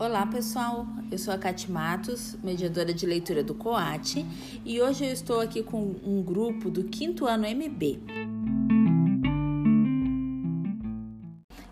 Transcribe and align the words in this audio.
Olá 0.00 0.24
pessoal, 0.24 0.86
eu 1.10 1.18
sou 1.18 1.34
a 1.34 1.38
Cati 1.38 1.68
Matos, 1.68 2.36
mediadora 2.40 2.94
de 2.94 3.04
leitura 3.04 3.42
do 3.42 3.52
COAT 3.52 4.24
e 4.64 4.80
hoje 4.80 5.04
eu 5.04 5.12
estou 5.12 5.40
aqui 5.40 5.60
com 5.60 5.96
um 6.04 6.22
grupo 6.22 6.70
do 6.70 6.84
quinto 6.84 7.26
ano 7.26 7.44
MB. 7.44 8.00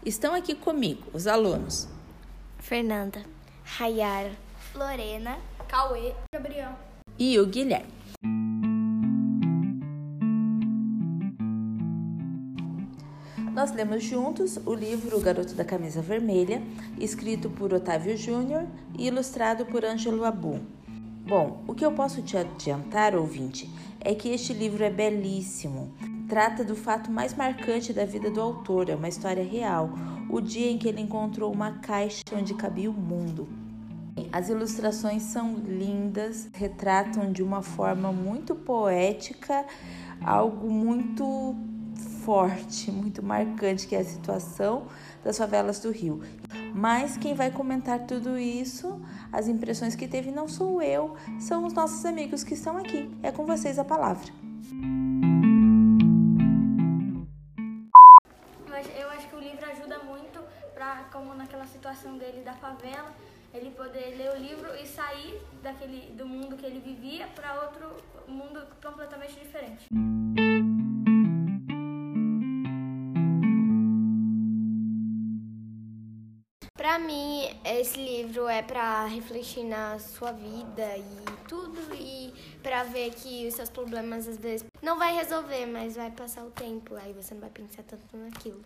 Estão 0.04 0.34
aqui 0.34 0.57
comigo 0.57 1.04
os 1.14 1.29
alunos 1.29 1.89
Fernanda, 2.58 3.25
Rayara, 3.62 4.32
Lorena, 4.74 5.38
Cauê, 5.68 6.12
Gabriel 6.34 6.72
e 7.16 7.38
o 7.38 7.46
Guilherme. 7.46 7.95
Nós 13.57 13.73
lemos 13.73 14.04
juntos 14.04 14.59
o 14.66 14.75
livro 14.75 15.16
O 15.16 15.20
Garoto 15.22 15.54
da 15.54 15.64
Camisa 15.64 16.03
Vermelha, 16.03 16.62
escrito 17.00 17.49
por 17.49 17.72
Otávio 17.72 18.14
Júnior 18.14 18.67
e 18.99 19.07
ilustrado 19.07 19.64
por 19.64 19.82
Ângelo 19.82 20.26
Abu. 20.26 20.61
Bom, 21.26 21.64
o 21.66 21.75
que 21.75 21.82
eu 21.82 21.90
posso 21.93 22.21
te 22.21 22.36
adiantar, 22.36 23.16
ouvinte, 23.16 23.66
é 23.99 24.14
que 24.14 24.29
este 24.29 24.53
livro 24.53 24.85
é 24.85 24.90
belíssimo. 24.90 25.90
Trata 26.29 26.63
do 26.63 26.77
fato 26.77 27.11
mais 27.11 27.32
marcante 27.32 27.94
da 27.94 28.04
vida 28.04 28.30
do 28.30 28.43
autor, 28.43 28.90
é 28.90 28.94
uma 28.94 29.08
história 29.08 29.43
real, 29.43 29.88
o 30.29 30.38
dia 30.38 30.71
em 30.71 30.77
que 30.77 30.86
ele 30.86 31.00
encontrou 31.00 31.50
uma 31.50 31.79
caixa 31.79 32.25
onde 32.34 32.52
cabia 32.52 32.91
o 32.91 32.92
mundo. 32.92 33.48
As 34.30 34.50
ilustrações 34.50 35.22
são 35.22 35.55
lindas, 35.55 36.50
retratam 36.52 37.33
de 37.33 37.42
uma 37.42 37.62
forma 37.62 38.12
muito 38.12 38.55
poética 38.55 39.64
algo 40.22 40.70
muito 40.70 41.55
forte, 42.27 42.91
muito 42.91 43.22
marcante, 43.22 43.86
que 43.86 43.94
é 43.94 44.00
a 44.00 44.05
situação 44.05 44.89
das 45.22 45.39
favelas 45.39 45.78
do 45.78 45.92
Rio. 45.92 46.20
Mas 46.75 47.16
quem 47.16 47.34
vai 47.34 47.52
comentar 47.52 48.00
tudo 48.00 48.36
isso, 48.36 49.00
as 49.32 49.46
impressões 49.46 49.94
que 49.94 50.08
teve, 50.08 50.32
não 50.32 50.48
sou 50.48 50.82
eu, 50.82 51.16
são 51.38 51.64
os 51.64 51.72
nossos 51.72 52.04
amigos 52.04 52.42
que 52.42 52.54
estão 52.54 52.77
aqui. 52.77 53.08
É 53.22 53.30
com 53.30 53.47
vocês 53.47 53.78
a 53.78 53.84
palavra. 53.84 54.27
Eu 58.98 59.08
acho 59.10 59.28
que 59.28 59.36
o 59.36 59.41
livro 59.41 59.64
ajuda 59.64 60.00
muito 60.00 60.41
para, 60.74 61.04
como 61.12 61.32
naquela 61.32 61.66
situação 61.66 62.19
dele 62.19 62.42
da 62.42 62.54
favela, 62.54 63.14
ele 63.54 63.70
poder 63.70 64.16
ler 64.19 64.32
o 64.34 64.36
livro 64.36 64.74
e 64.82 64.84
sair 64.84 65.41
daquele 65.62 66.12
do 66.16 66.27
mundo 66.27 66.56
que 66.56 66.66
ele 66.66 66.80
vivia 66.80 67.28
para 67.28 67.62
outro 67.62 67.88
mundo 68.27 68.66
completamente 68.82 69.38
diferente. 69.38 69.86
Para 76.86 77.00
mim, 77.00 77.42
esse 77.64 77.98
livro 77.98 78.46
é 78.46 78.62
para 78.62 79.06
refletir 79.06 79.64
na 79.64 79.98
sua 79.98 80.30
vida 80.30 80.96
e 80.96 81.48
tudo 81.48 81.80
e 81.92 82.32
para 82.62 82.84
ver 82.84 83.12
que 83.12 83.44
os 83.48 83.54
seus 83.54 83.68
problemas 83.68 84.28
às 84.28 84.36
vezes 84.36 84.64
não 84.80 84.96
vai 84.96 85.12
resolver, 85.12 85.66
mas 85.66 85.96
vai 85.96 86.12
passar 86.12 86.44
o 86.44 86.50
tempo, 86.52 86.94
aí 86.94 87.12
você 87.12 87.34
não 87.34 87.40
vai 87.40 87.50
pensar 87.50 87.82
tanto 87.82 88.16
naquilo. 88.16 88.64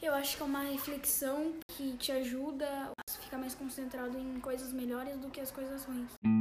Eu 0.00 0.14
acho 0.14 0.36
que 0.36 0.42
é 0.44 0.46
uma 0.46 0.62
reflexão 0.62 1.54
que 1.76 1.96
te 1.96 2.12
ajuda 2.12 2.92
a 2.96 3.20
ficar 3.20 3.38
mais 3.38 3.56
concentrado 3.56 4.16
em 4.16 4.38
coisas 4.38 4.72
melhores 4.72 5.16
do 5.16 5.28
que 5.28 5.40
as 5.40 5.50
coisas 5.50 5.84
ruins. 5.84 6.37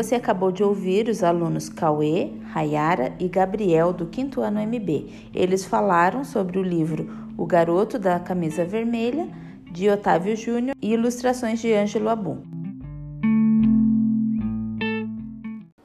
Você 0.00 0.14
acabou 0.14 0.50
de 0.50 0.64
ouvir 0.64 1.10
os 1.10 1.22
alunos 1.22 1.68
Cauê, 1.68 2.32
Rayara 2.44 3.14
e 3.20 3.28
Gabriel 3.28 3.92
do 3.92 4.06
quinto 4.06 4.40
ano 4.40 4.58
MB. 4.58 5.28
Eles 5.34 5.66
falaram 5.66 6.24
sobre 6.24 6.58
o 6.58 6.62
livro 6.62 7.06
O 7.36 7.44
Garoto 7.44 7.98
da 7.98 8.18
Camisa 8.18 8.64
Vermelha, 8.64 9.28
de 9.70 9.90
Otávio 9.90 10.34
Júnior, 10.34 10.74
e 10.80 10.94
ilustrações 10.94 11.60
de 11.60 11.74
Ângelo 11.74 12.08
Abu. 12.08 12.42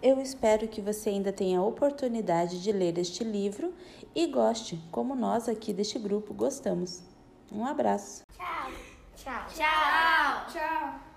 Eu 0.01 0.21
espero 0.21 0.65
que 0.69 0.79
você 0.79 1.09
ainda 1.09 1.33
tenha 1.33 1.59
a 1.59 1.65
oportunidade 1.65 2.63
de 2.63 2.71
ler 2.71 2.97
este 2.97 3.21
livro 3.21 3.73
e 4.15 4.27
goste, 4.27 4.81
como 4.91 5.13
nós 5.13 5.49
aqui 5.49 5.73
deste 5.73 5.99
grupo 5.99 6.33
gostamos. 6.33 7.03
Um 7.51 7.65
abraço. 7.65 8.23
Tchau. 8.33 8.71
Tchau. 9.17 9.45
Tchau. 9.53 10.45
Tchau. 10.53 11.14